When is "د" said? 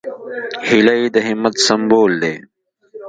1.13-1.15